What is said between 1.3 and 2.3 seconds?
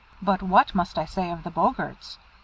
the Boggarts?